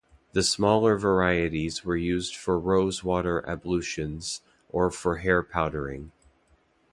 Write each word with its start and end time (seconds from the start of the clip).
The 0.33 0.41
smaller 0.41 0.97
varieties 0.97 1.85
were 1.85 1.95
used 1.95 2.35
for 2.35 2.57
rose-water 2.57 3.47
ablutions, 3.47 4.41
or 4.67 4.89
for 4.89 5.17
hair-powdering. 5.17 6.11